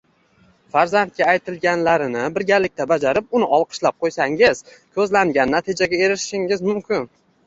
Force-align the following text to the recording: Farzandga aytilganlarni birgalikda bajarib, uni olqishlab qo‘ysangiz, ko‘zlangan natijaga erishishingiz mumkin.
Farzandga 0.75 1.25
aytilganlarni 1.33 2.23
birgalikda 2.37 2.87
bajarib, 2.91 3.27
uni 3.39 3.49
olqishlab 3.57 3.97
qo‘ysangiz, 4.05 4.63
ko‘zlangan 5.01 5.53
natijaga 5.57 6.01
erishishingiz 6.07 6.65
mumkin. 6.71 7.07